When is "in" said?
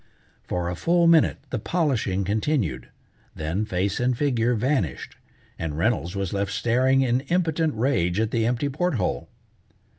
7.01-7.19